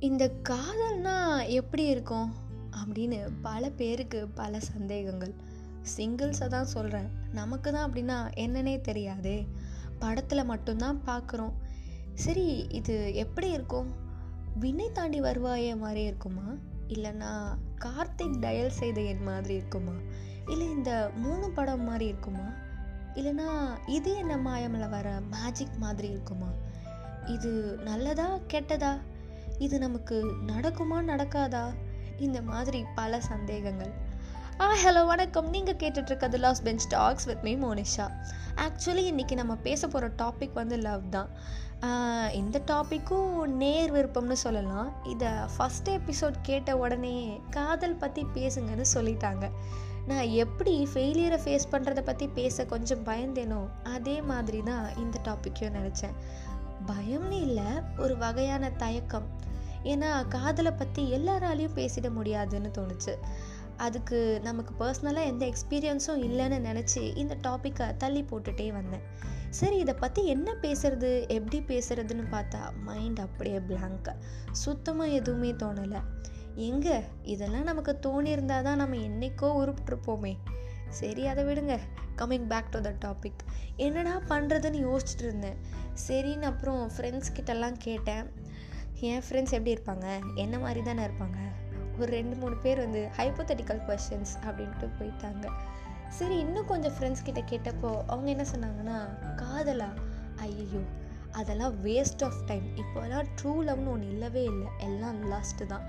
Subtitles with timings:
[0.00, 2.34] இந்த காதல்னா எப்படி இருக்கும்?
[2.76, 5.34] அப்படின்னு பல பேருக்கு பல சந்தேகங்கள்.
[5.96, 9.46] சிங்கிள்ஸை தான் சொல்கிறேன் நமக்கு தான் அப்படின்னா என்னன்னே தெரியாதே.
[9.98, 11.52] படத்தில் மட்டும்தான் பார்க்குறோம்
[12.14, 13.92] சரி இது எப்படி இருக்கும்?
[14.60, 16.54] விண்ணை தாண்டி வருவாயே மாதிரி இருக்குமா?
[16.88, 19.94] இல்லைன்னா கார்த்திக் டயல் செய்த என் மாதிரி இருக்குமா?
[20.46, 22.52] இல்லை இந்த மூணு படம் மாதிரி இருக்குமா?
[23.14, 26.50] இல்லைன்னா இது என்ன மாயமில் வர மேஜிக் மாதிரி இருக்குமா?
[27.26, 28.98] இது நல்லதா கெட்டதா?
[29.64, 30.16] இது நமக்கு
[30.50, 31.62] நடக்குமா நடக்காதா?
[32.26, 33.90] இந்த மாதிரி பல சந்தேகங்கள்.
[34.64, 35.48] ஆ ஹலோ வணக்கம்.
[35.54, 38.06] நீங்கள் கேட்டுட்ருக்கிறது last bench talks with me Monisha.
[38.66, 41.30] Actually இன்றைக்கி நம்ம பேச போகிற டாபிக் வந்து லவ் தான்.
[42.40, 44.88] இந்த டாப்பிக்கும் நேர் விருப்பம்னு சொல்லலாம்.
[45.14, 47.16] இதை ஃபஸ்ட் எபிசோட் கேட்ட உடனே
[47.58, 49.46] காதல் பற்றி பேசுங்கன்னு சொல்லிட்டாங்க.
[50.10, 53.62] நான் எப்படி ஃபெயிலியரை ஃபேஸ் பண்ணுறதை பற்றி பேச கொஞ்சம் பயந்தேனோ
[53.96, 56.14] அதே மாதிரி தான் இந்த டாப்பிக்கையும் நினச்சேன்.
[56.86, 57.64] பயம்னு இல்லை
[57.98, 59.26] ஒரு வகையான தயக்கம்.
[59.84, 63.14] ஏன்னா காதலை பற்றி எல்லாராலையும் பேசிட முடியாதுன்னு தோணுச்சு.
[63.76, 69.02] அதுக்கு நமக்கு பர்சனலாக எந்த எக்ஸ்பீரியன்ஸும் இல்லைன்னு நினச்சி இந்த டாப்பிக்கை தள்ளி போட்டுட்டே வந்தேன்.
[69.50, 74.16] சரி இதை பற்றி என்ன பேசுறது எப்படி பேசுறதுன்னு பார்த்தா மைண்ட் அப்படியே பிளாங்க்
[74.52, 76.00] சுத்தமாக எதுவுமே தோணலை.
[76.54, 77.04] எங்க?
[77.22, 80.36] இதெல்லாம் நமக்கு தோணியிருந்தால் தான் நம்ம என்னைக்கோ உருப்பிட்டுருப்போமே.
[80.88, 81.78] சரி அதை விடுங்க.
[82.16, 83.40] Coming back to the topic
[83.76, 85.56] என்னடா பண்ணுறதுன்னு யோசிச்சுட்டு இருந்தேன்.
[86.08, 88.32] சரின்னு அப்புறம் ஃப்ரெண்ட்ஸ் கிட்டலாம் கேட்டேன்.
[89.00, 90.34] என் ஃப்ரெண்ட்ஸ் எப்படி இருப்பாங்க?
[90.34, 91.36] என்ன மாதிரி தானே இருப்பாங்க?
[91.98, 95.50] ஒரு ரெண்டு மூணு பேர் வந்து ஹைப்போதட்டிக்கல் கொஷின்ஸ் அப்படின்ட்டு போயிட்டாங்க.
[96.08, 99.88] சரி இன்னும் கொஞ்சம் ஃப்ரெண்ட்ஸ் கிட்ட கேட்டப்போ அவங்க என்ன சொன்னாங்கன்னா காதலா?
[100.36, 100.80] ஐயோ
[101.32, 104.68] அதெல்லாம் வேஸ்ட் ஆஃப் டைம் இப்போலாம் ட்ரூ லவ்னு ஒன்று இல்லவே இல்லை.
[104.78, 105.82] எல்லாம் லாஸ்ட்டு தான்.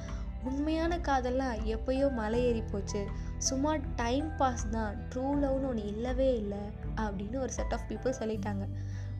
[0.47, 3.01] உண்மையான காதல்லாம் எப்பயோ மலை ஏறி போச்சு.
[3.37, 6.63] சும்மா டைம் பாஸ் தான் ட்ரூ லவ்னு ஒன்று இல்லவே இல்லை
[6.95, 8.65] அப்படின்னு ஒரு செட் ஆஃப் பீப்புள் சொல்லிட்டாங்க.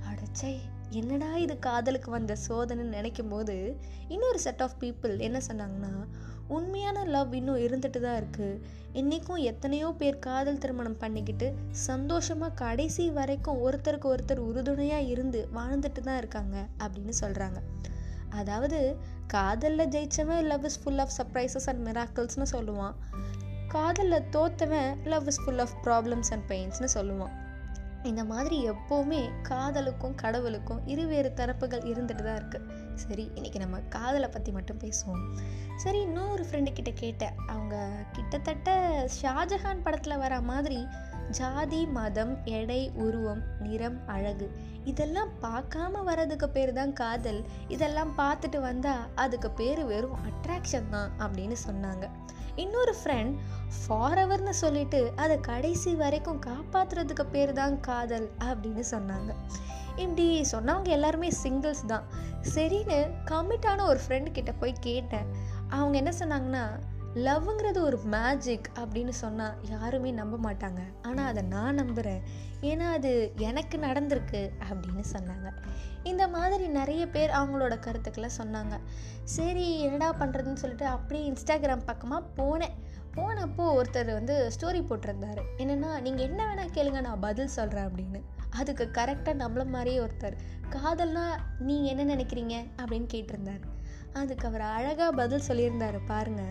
[0.09, 0.53] அடச்சை
[0.91, 3.55] என்னடா இது காதலுக்கு வந்த சோதனைன்னு நினைக்கும் போது
[4.07, 5.93] இன்னொரு செட் ஆஃப் பீப்புள் என்ன சொன்னாங்கன்னா
[6.47, 8.61] உண்மையான லவ் இன்னும் இருந்துட்டு தான் இருக்குது
[8.93, 16.17] இன்றைக்கும் எத்தனையோ பேர் காதல் திருமணம் பண்ணிக்கிட்டு சந்தோஷமாக கடைசி வரைக்கும் ஒருத்தருக்கு ஒருத்தர் உறுதுணையாக இருந்து வாழ்ந்துட்டு தான்
[16.17, 17.61] இருக்காங்க அப்படின்னு சொல்கிறாங்க
[18.29, 18.79] அதாவது
[19.33, 22.95] காதலில் ஜெயிச்சவன் love is full of surprises and மிராக்கிள்ஸ்னு சொல்லுவான்.
[23.67, 27.35] காதலில் தோத்தவன் love is full of problems and பெயின்ஸ்னு சொல்லுவான்.
[28.09, 32.67] இந்த மாதிரி எப்போவுமே காதலுக்கும் கடவுளுக்கும் இருவேறு தரப்புகள் இருந்துட்டு தான் இருக்குது
[33.03, 35.21] சரி இன்றைக்கி நம்ம காதலை பற்றி மட்டும் பேசுவோம்.
[35.75, 37.35] சரி இன்னொரு ஃப்ரெண்டு கிட்ட கேட்டேன்.
[37.47, 37.75] அவங்க
[38.11, 38.69] கிட்டத்தட்ட
[39.21, 40.79] ஷாஜஹான் படத்தில் வர மாதிரி
[41.31, 44.47] ஜாதி மதம் எடை உருவம் நிறம் அழகு.
[44.83, 47.45] இதெல்லாம் பார்க்காம வர்றதுக்கு பேர் தான் காதல்.
[47.67, 52.07] இதெல்லாம் பார்த்துட்டு வந்தால் அதுக்கு பேர் வெறும் அட்ராக்ஷன் தான் அப்படின்னு சொன்னாங்க.
[52.55, 53.35] இன்னொரு ஃப்ரெண்ட்
[53.79, 59.33] ஃபாரவர்னு சொல்லிட்டு அதை கடைசி வரைக்கும் காப்பாத்துறதுக்கு பேர் தான் காதல் அப்படின்னு சொன்னாங்க.
[59.95, 62.03] இப்படி சொன்னவங்க எல்லாருமே சிங்கிள்ஸ் தான்.
[62.55, 65.27] சரின்னு கமிட்டான ஒரு ஃப்ரெண்டு கிட்ட போய் கேட்டேன்.
[65.69, 66.63] அவங்க என்ன சொன்னாங்கன்னா
[67.15, 70.80] லவ்ங்கிறது ஒரு மேஜிக் அப்படின்னு சொன்னால் யாருமே நம்ப மாட்டாங்க.
[71.02, 72.21] ஆனால் அதை நான் நம்புகிறேன்
[72.61, 75.53] ஏன்னா அது எனக்கு நடந்திருக்கு அப்படின்னு சொன்னாங்க.
[76.03, 78.80] இந்த மாதிரி நிறைய பேர் அவங்களோட கருத்துக்களை சொன்னாங்க.
[79.23, 82.75] சரி என்னடா பண்ணுறதுன்னு சொல்லிட்டு அப்படியே இன்ஸ்டாகிராம் பக்கமாக போனேன்.
[83.15, 85.41] போனப்போ ஒருத்தர் வந்து ஸ்டோரி போட்டிருந்தாரு.
[85.58, 88.21] என்னென்னா நீங்கள் என்ன வேணால் கேளுங்க நான் பதில் சொல்கிறேன் அப்படின்னு.
[88.49, 90.37] அதுக்கு கரெக்டாக நம்மள மாதிரியே ஒருத்தர்
[90.70, 92.67] காதல்னா நீங்கள் என்ன நினைக்கிறீங்க?
[92.77, 93.67] அப்படின்னு கேட்டிருந்தாரு.
[94.14, 96.42] அதுக்கு அவர் அழகாக பதில் சொல்லியிருந்தாரு பாருங்க.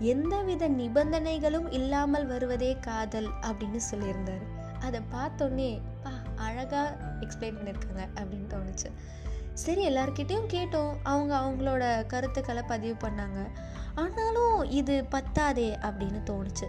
[0.00, 4.46] எந்தவித நிபந்தனைகளும் இல்லாமல் வருவதே காதல் அப்படின்னு சொல்லியிருந்தாரு.
[4.80, 8.90] அதை பார்த்தோன்னே பா அழகாக எக்ஸ்பிளைன் பண்ணியிருக்காங்க அப்படின்னு தோணுச்சு.
[9.52, 10.94] சரி எல்லார்கிட்டேயும் கேட்டோம்.
[11.02, 13.48] அவங்க அவங்களோட கருத்துக்களை பதிவு பண்ணாங்க.
[13.94, 16.68] ஆனாலும் இது பத்தாதே அப்படின்னு தோணுச்சு.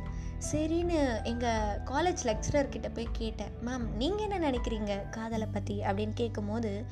[0.51, 6.85] சரின்னு எங்கள் காலேஜ் லெக்சரர்கிட்ட போய் கேட்டேன் மேம் நீங்கள் என்ன நினைக்கிறீங்க காதலை பற்றி அப்படின்னு கேட்கும்போது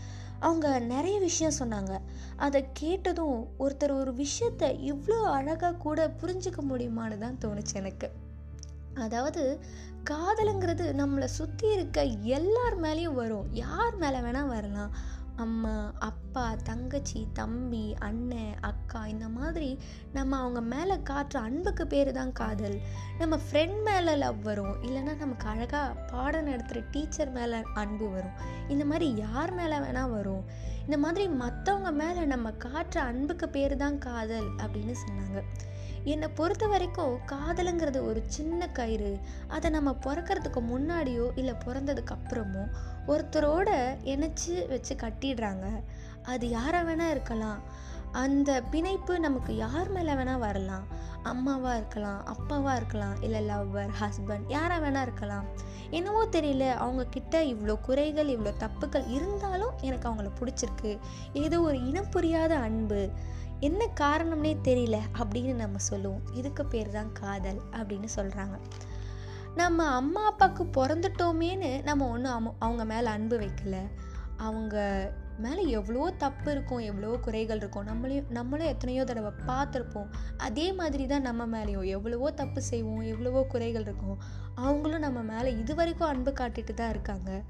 [0.45, 1.93] அவங்க நிறைய விஷயம் சொன்னாங்க.
[2.37, 8.09] அதை கேட்டதும் ஒருத்தர் ஒரு விஷயத்த இவ்வளோ அழகாக கூட புரிஞ்சுக்க முடியுமான்னு தான் தோணுச்சு எனக்கு.
[8.95, 9.43] அதாவது
[10.09, 12.03] காதலுங்கிறது நம்மளை சுற்றி இருக்க
[12.35, 13.47] எல்லார் மேலேயும் வரும்.
[13.63, 14.91] யார் மேலே வேணால் வரலாம்.
[15.35, 19.79] அம்மா அப்பா தங்கச்சி தம்பி அண்ணன் அக்கா இந்த மாதிரி
[20.13, 22.81] நம்ம அவங்க மேலே காட்டுற அன்புக்கு பேர் தான் காதல்.
[23.17, 24.75] நம்ம ஃப்ரெண்ட் மேலே லவ் வரும்.
[24.83, 28.31] இல்லைன்னா நமக்கு அழகாக பாடம் நடத்துகிற டீச்சர் மேலே அன்பு வரும்.
[28.67, 30.73] இந்த மாதிரி யார் மேலே வேணால் வரும்.
[30.85, 35.39] இந்த மாதிரி மற்றவங்க மேலே நம்ம காட்டுற அன்புக்கு பேர் தான் காதல் அப்படின்னு சொன்னாங்க.
[36.03, 39.19] என்னை பொறுத்த வரைக்கும் காதலுங்கிறது ஒரு சின்ன கயிறு.
[39.47, 42.63] அதை நம்ம பிறக்கறதுக்கு முன்னாடியோ இல்லை பிறந்ததுக்கு அப்புறமோ
[43.07, 43.69] ஒருத்தரோட
[44.03, 45.65] இணைச்சி வச்சு கட்டிடுறாங்க.
[46.23, 47.61] அது யாராக வேணால் இருக்கலாம்.
[48.11, 50.85] அந்த பிணைப்பு நமக்கு யார் மேலே வேணால் வரலாம்.
[51.23, 55.47] அம்மாவாக இருக்கலாம் அப்பாவாக இருக்கலாம் இல்லை லவ்வர் ஹஸ்பண்ட் யாராக வேணால் இருக்கலாம்.
[55.89, 60.97] என்னவோ தெரியல அவங்க கிட்ட இவ்வளோ குறைகள் இவ்வளோ தப்புகள் இருந்தாலும் எனக்கு அவங்கள பிடிச்சிருக்கு.
[61.33, 63.09] ஏதோ ஒரு இனம் புரியாத அன்பு.
[63.59, 66.21] என்ன காரணம்னே தெரியல அப்படின்னு நம்ம சொல்லுவோம்.
[66.33, 68.59] இதுக்கு பேர் தான் காதல் அப்படின்னு சொல்கிறாங்க
[69.55, 73.77] நம்ம அம்மா அப்பாவுக்கு பிறந்துட்டோமேன்னு நம்ம ஒன்றும் அவங்க மேலே அன்பு வைக்கல.
[74.37, 74.75] அவங்க
[75.43, 80.09] மேலே எவ்வளோ தப்பு இருக்கும் எவ்வளோ குறைகள் இருக்கும் நம்மளையும் நம்மளும் எத்தனையோ தடவை பார்த்துருப்போம்.
[80.37, 84.17] அதே மாதிரி தான் நம்ம மேலேயும் எவ்வளவோ தப்பு செய்வோம் எவ்வளவோ குறைகள் இருக்கும்.
[84.55, 87.43] அவங்களும் நம்ம மேலே இது வரைக்கும் அன்பு காட்டிட்டு தான் இருக்காங்க.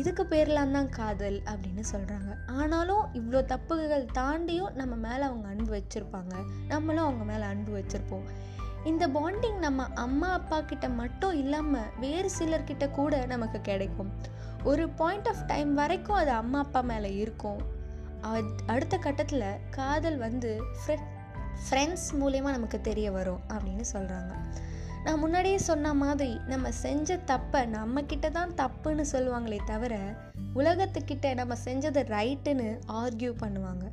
[0.00, 2.30] இதுக்கு பேர்லாம் தான் காதல் அப்படின்னு சொல்கிறாங்க
[2.60, 6.34] ஆனாலும் இவ்வளோ தப்புகள் தாண்டியும் நம்ம மேலே அவங்க அன்பு வச்சுருப்பாங்க.
[6.68, 8.26] நம்மளும் அவங்க மேலே அன்பு வச்சுருப்போம்.
[8.84, 14.10] இந்த பாண்டிங் நம்ம அம்மா அப்பா கிட்ட மட்டும் இல்லாமல் வேறு சிலர்கிட்ட கூட நமக்கு கிடைக்கும்.
[14.64, 17.60] ஒரு பாயிண்ட் ஆஃப் டைம் வரைக்கும் அது அம்மா அப்பா மேலே இருக்கும்.
[18.66, 20.50] அடுத்த கட்டத்தில் காதல் வந்து
[21.68, 24.32] ஃப்ரெண்ட்ஸ் மூலயமா நமக்கு தெரிய வரும் அப்படின்னு சொல்கிறாங்க
[25.04, 29.94] நான் முன்னாடியே சொன்ன மாதிரி நம்ம செஞ்ச தப்பை நம்ம கிட்ட தான் தப்புன்னு சொல்லுவாங்களே தவிர
[30.54, 33.86] உலகத்துக்கிட்ட நம்ம செஞ்சது ரைட்டுன்னு ஆர்கியூ பண்ணுவாங்க.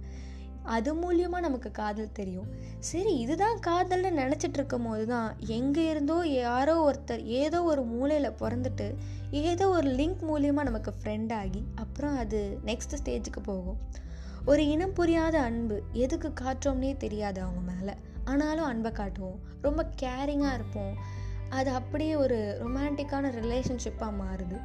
[0.76, 2.48] அது மூலியமாக நமக்கு காதல் தெரியும்.
[2.80, 8.88] சரி இதுதான் காதல்னு நினச்சிட்டு இருக்கும் போது தான் எங்கே இருந்தோ யாரோ ஒருத்தர் ஏதோ ஒரு மூலையில் பிறந்துட்டு
[9.32, 13.80] ஏதோ ஒரு லிங்க் மூலியமாக நமக்கு ஃப்ரெண்ட் ஆகி அப்புறம் அது நெக்ஸ்ட் ஸ்டேஜுக்கு போகும்.
[14.46, 17.94] ஒரு இனம் புரியாத அன்பு எதுக்கு காட்டுறோம்னே தெரியாது அவங்க மேலே.
[18.24, 19.40] ஆனாலும் அன்பை காட்டுவோம்.
[19.62, 20.94] ரொம்ப கேரிங்காக இருப்போம்.
[21.50, 24.58] அது அப்படியே ஒரு ரொமான்டிக்கான ரிலேஷன்ஷிப்பாக மாறுது.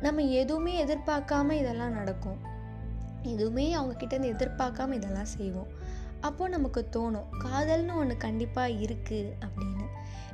[0.00, 2.38] நம்ம எதுவுமே எதிர்பார்க்காம இதெல்லாம் நடக்கும்.
[3.22, 5.66] எதுவுமே அவங்க கிட்டேருந்து எதிர்பார்க்காம இதெல்லாம் செய்வோம்.
[6.20, 9.86] அப்போது நமக்கு தோணும் காதல்னு ஒன்று கண்டிப்பாக இருக்குது அப்படின்னு.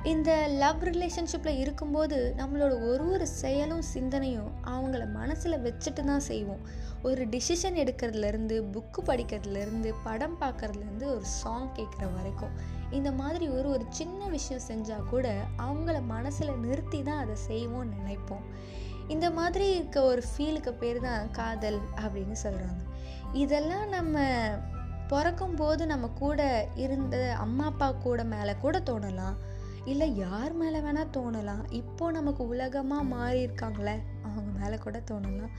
[0.03, 6.59] இந்த லவ் ரிலேஷன்ஷிப்பில் இருக்கும்போது நம்மளோட ஒரு ஒரு செயலும் சிந்தனையும் அவங்கள மனசில் வச்சுட்டு தான் செய்வோம்.
[7.01, 12.51] ஒரு டிசிஷன் எடுக்கிறதுலேருந்து புக்கு படிக்கிறதுலேருந்து படம் பார்க்குறதுலேருந்து ஒரு சாங் கேட்குற வரைக்கும்.
[12.91, 18.45] இந்த மாதிரி ஒரு ஒரு சின்ன விஷயம் செஞ்சால் கூட அவங்கள மனசில் நிறுத்தி தான் அதை செய்வோம்னு நினைப்போம்.
[19.07, 22.81] இந்த மாதிரி இருக்க ஒரு ஃபீலுக்கு பேர் தான் காதல் அப்படின்னு சொல்கிறாங்க
[23.33, 24.23] இதெல்லாம் நம்ம
[25.07, 29.35] பிறக்கும் போது நம்ம கூட இருந்த அம்மா அப்பா கூட மேலே கூட தோணலாம்.
[29.85, 31.63] இல்லை யார் மேலே வேணால் தோணலாம்.
[31.71, 35.51] இப்போ நமக்கு உலகமாக மாறி இருக்காங்களே அவங்க மேலே கூட தோணலாம்.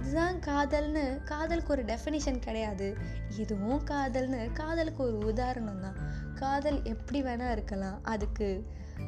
[0.00, 2.88] இதுதான் காதல்னு காதலுக்கு ஒரு டெஃபினிஷன் கிடையாது.
[3.36, 5.98] இதுவும் காதல்னு காதலுக்கு ஒரு உதாரணம் தான்
[6.34, 7.98] காதல் எப்படி வேணால் இருக்கலாம்.
[8.02, 8.48] அதுக்கு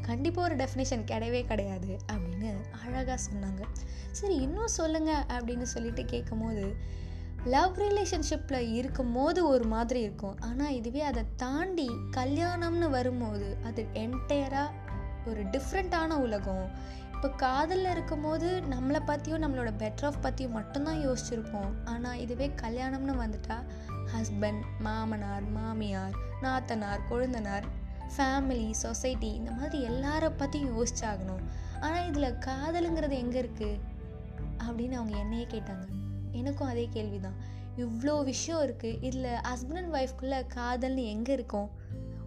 [0.00, 2.50] கண்டிப்பாக ஒரு டெஃபினேஷன் கிடையவே கிடையாது அப்படின்னு
[2.85, 3.62] அழகாக சொன்னாங்க.
[4.11, 6.64] சரி இன்னும் சொல்லுங்கள் அப்படின்னு சொல்லிட்டு கேட்கும் போது
[7.44, 10.41] லவ் ரிலேஷன்ஷிப்பில் இருக்கும் போது ஒரு மாதிரி இருக்கும்.
[10.41, 14.70] ஆனால் இதுவே அதை தாண்டி கல்யாணம்னு வரும்போது அது என்டையராக
[15.26, 16.67] ஒரு டிஃப்ரெண்ட்டான உலகம்.
[17.14, 21.73] இப்போ காதலில் இருக்கும் போது நம்மளை பற்றியும் நம்மளோட பெட்டர் ஆஃப் பற்றியும் மட்டும்தான் யோசிச்சிருப்போம்.
[21.85, 23.64] ஆனால் இதுவே கல்யாணம்னு வந்துட்டால்
[24.14, 27.67] ஹஸ்பண்ட் மாமனார் மாமியார் நாத்தனார் கொழுந்தனார்
[28.12, 31.42] ஃபேமிலி சொசைட்டி இந்த மாதிரி எல்லார பற்றியும் யோசிச்சாகணும்.
[31.80, 33.80] ஆனால் இதில் காதலுங்கிறது எங்கே இருக்குது
[34.66, 35.86] அப்படின்னு அவங்க என்னையே கேட்டாங்க.
[36.32, 37.38] எனக்கும் அதே கேள்வி தான்
[37.76, 41.70] இவ்வளோ விஷயம் இருக்குது இதில் ஹஸ்பண்ட் அண்ட் ஒய்ஃப்குள்ளே காதல்னு எங்கே இருக்கும்?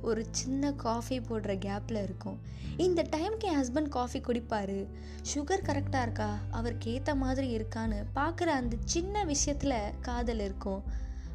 [0.01, 2.37] ஒரு சின்ன காஃபி போடுற கேப்பில் இருக்கும்.
[2.77, 4.77] இந்த டைமுக்கு என் ஹஸ்பண்ட் காஃபி குடிப்பார்.
[5.33, 6.29] சுகர் கரெக்டாக இருக்கா?
[6.51, 10.83] அவருக்கு ஏற்ற மாதிரி இருக்கான்னு பார்க்குற அந்த சின்ன விஷயத்தில் காதல் இருக்கும்.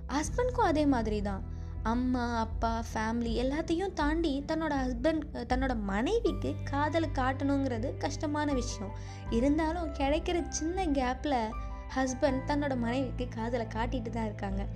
[0.08, 1.42] ஹஸ்பண்ட்க்கும் அதே மாதிரி தான்
[1.82, 8.92] அம்மா அப்பா ஃபேமிலி எல்லாத்தையும் தாண்டி தன்னோட ஹஸ்பண்ட் தன்னோட மனைவிக்கு காதலை காட்டணுங்கிறது கஷ்டமான விஷயம்.
[9.30, 11.50] இருந்தாலும் கிடைக்கிற சின்ன கேப்பில்
[11.96, 14.66] ஹஸ்பண்ட் தன்னோட மனைவிக்கு காதலை காட்டிட்டு தான் இருக்காங்க.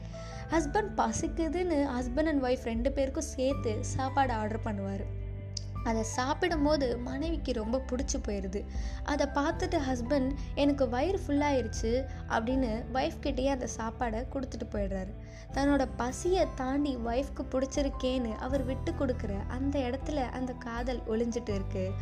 [0.51, 5.05] ஹஸ்பண்ட் பசிக்குதுன்னு ஹஸ்பண்ட் அண்ட் ஒய்ஃப் ரெண்டு பேருக்கும் சேர்த்து சாப்பாடு ஆர்டர் பண்ணுவார்.
[5.89, 8.61] அதை சாப்பிடும்போது மனைவிக்கு ரொம்ப பிடிச்சி போயிடுது
[9.13, 10.31] அதை பார்த்துட்டு ஹஸ்பண்ட்
[10.65, 11.93] எனக்கு வயிறு ஃபுல்லாயிருச்சு
[12.29, 15.13] அப்படின்னு ஒய்ஃப் கிட்டேயே அந்த சாப்பாடை கொடுத்துட்டு போயிடுறாரு.
[15.57, 21.95] தன்னோட பசியை தாண்டி ஒய்ஃப்க்கு பிடிச்சிருக்கேன்னு அவர் விட்டு கொடுக்குற அந்த இடத்துல அந்த காதல் ஒளிஞ்சிட்டு இருக்குது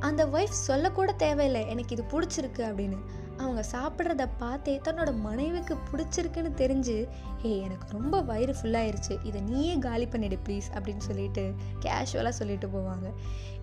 [0.00, 1.62] அந்த ஒய்ஃப் சொல்லக்கூட தேவையில்லை.
[1.68, 2.98] எனக்கு இது பிடிச்சிருக்கு அப்படின்னு.
[3.38, 7.08] அவங்க சாப்பிட்றத பார்த்தே தன்னோட மனைவிக்கு பிடிச்சிருக்குன்னு தெரிஞ்சு
[7.42, 13.08] ஹே எனக்கு ரொம்ப வயிறு ஃபுல்லாயிருச்சு இதை நீயே காலி பண்ணிடு ப்ளீஸ் அப்படின்னு சொல்லிட்டு கேஷுவலாக சொல்லிட்டு போவாங்க.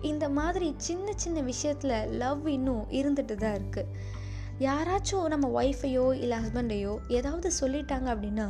[0.00, 4.22] இந்த மாதிரி சின்ன சின்ன விஷயத்தில் லவ் இன்னும் இருந்துட்டு தான் இருக்குது
[4.60, 8.48] யாராச்சும் நம்ம ஒய்ஃபையோ இல்லை ஹஸ்பண்டையோ ஏதாவது சொல்லிட்டாங்க அப்படின்னா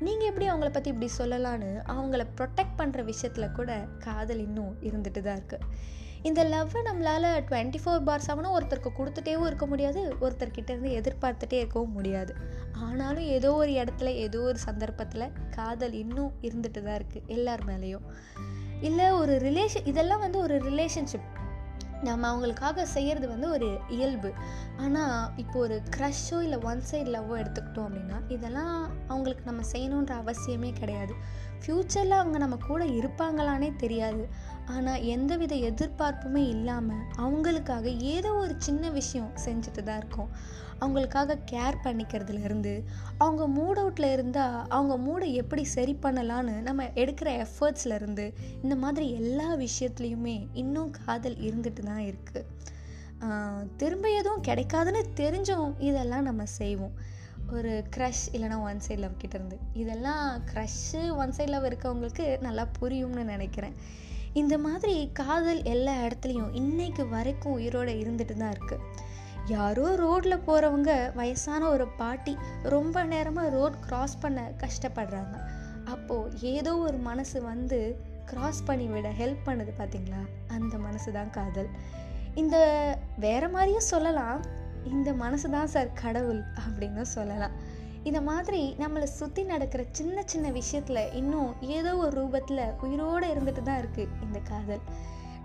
[0.00, 5.38] நீங்கள் எப்படி அவங்கள பற்றி இப்படி சொல்லலான்னு அவங்கள ப்ரொடெக்ட் பண்ணுற விஷயத்தில் கூட காதல் இன்னும் இருந்துட்டு தான்
[5.38, 5.66] இருக்குது
[6.28, 11.96] இந்த லவ்வை நம்மளால் டுவெண்ட்டி ஃபோர் பார் செவனும் ஒருத்தருக்கு கொடுத்துட்டேவும் இருக்க முடியாது ஒருத்தர்கிட்ட இருந்து எதிர்பார்த்துட்டே இருக்கவும்
[11.98, 12.32] முடியாது.
[12.86, 18.06] ஆனாலும் ஏதோ ஒரு இடத்துல ஏதோ ஒரு சந்தர்ப்பத்தில் காதல் இன்னும் இருந்துட்டு தான் இருக்குது எல்லார் மேலேயும்.
[18.88, 21.28] இல்லை ஒரு ரிலேஷன் இதெல்லாம் வந்து ஒரு ரிலேஷன்ஷிப்
[22.06, 24.30] நம்ம அவங்களுக்காக செய்கிறது வந்து ஒரு இயல்பு.
[24.84, 28.74] ஆனால் இப்போ ஒரு க்ரஷ்ஷோ இல்லை ஒன் சைட் லவ்வோ எடுத்துக்கிட்டோம் அப்படின்னா இதெல்லாம்
[29.08, 31.16] அவங்களுக்கு நம்ம செய்யணுன்ற அவசியமே கிடையாது.
[31.62, 34.24] ஃப்யூச்சரில் அவங்க நம்ம கூட இருப்பாங்களானே தெரியாது.
[34.74, 40.30] ஆனால் எந்தவித எதிர்பார்ப்புமே இல்லாமல் அவங்களுக்காக ஏதோ ஒரு சின்ன விஷயம் செஞ்சுட்டு தான் இருக்கோம்.
[40.80, 42.72] அவங்களுக்காக கேர் பண்ணிக்கிறதுலேருந்து
[43.22, 48.26] அவங்க மூட் அவுட்டில் இருந்தால் அவங்க மூடை எப்படி சரி பண்ணலான்னு நம்ம எடுக்கிற எஃபர்ட்ஸ்லேருந்து
[48.62, 52.48] இந்த மாதிரி எல்லா விஷயத்துலையுமே இன்னும் காதல் இருந்துட்டு தான் இருக்குது
[53.80, 56.94] திரும்ப எதுவும் கிடைக்காதுன்னு தெரிஞ்சும் இதெல்லாம் நம்ம செய்வோம்.
[57.56, 63.24] ஒரு க்ரஷ் இல்லைனா ஒன் சைட் லவ் கிட்டேருந்து இதெல்லாம் க்ரஷ்ஷு ஒன் சைட் லவ் இருக்கவங்களுக்கு நல்லா புரியும்னு
[63.32, 63.74] நினைக்கிறேன்.
[64.40, 69.10] இந்த மாதிரி காதல் எல்லா இடத்துலையும் இன்னைக்கு வரைக்கும் உயிரோடு இருந்துட்டு தான் இருக்குது
[69.52, 72.34] யாரோ ரோட்டில் போகிறவங்க வயசான ஒரு பாட்டி
[72.74, 75.36] ரொம்ப நேரமாக ரோட் க்ராஸ் பண்ண கஷ்டப்படுறாங்க.
[75.94, 77.80] அப்போது ஏதோ ஒரு மனசு வந்து
[78.30, 80.22] க்ராஸ் பண்ணி விட ஹெல்ப் பண்ணுது பார்த்தீங்களா
[80.56, 81.70] அந்த மனசு தான் காதல்.
[82.42, 82.56] இந்த
[83.18, 84.40] வேற மாதிரியும் சொல்லலாம்.
[84.90, 87.54] இந்த மனசு தான் சார் கடவுள் அப்படின்னு சொல்லலாம்.
[88.08, 93.80] இந்த மாதிரி நம்மளை சுற்றி நடக்கிற சின்ன சின்ன விஷயத்தில் இன்னும் ஏதோ ஒரு ரூபத்தில் உயிரோடு இருந்துட்டு தான்
[93.82, 94.82] இருக்குது இந்த காதல்.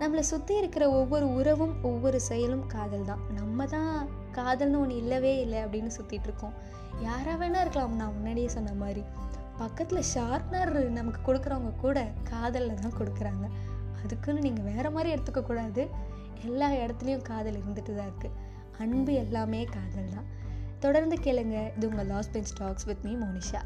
[0.00, 3.22] நம்மளை சுற்றி இருக்கிற ஒவ்வொரு உறவும் ஒவ்வொரு செயலும் காதல் தான்.
[3.38, 3.92] நம்ம தான்
[4.38, 6.54] காதல்னு ஒன்று இல்லவே இல்லை அப்படின்னு சுற்றிட்டு இருக்கோம்.
[7.06, 9.04] யாராக வேணா இருக்கலாம் நான் முன்னாடியே சொன்ன மாதிரி.
[9.62, 11.98] பக்கத்தில் ஷார்ப்னர் நமக்கு கொடுக்குறவங்க கூட
[12.32, 13.46] காதலில் தான் கொடுக்குறாங்க.
[14.02, 15.84] அதுக்குன்னு நீங்கள் வேறு மாதிரி எடுத்துக்கக்கூடாது
[16.48, 18.34] எல்லா இடத்துலையும் காதல் இருந்துட்டு தான் இருக்குது
[18.78, 20.24] அன்பு எல்லாமே காதல் தான்.
[20.78, 21.76] தொடர்ந்து கேளுங்க.
[21.76, 23.62] இது உங்கள் last bench talks with me Monisha.